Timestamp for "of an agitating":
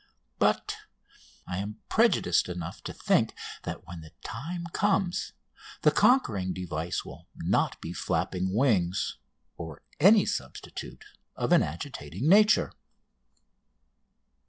11.35-12.27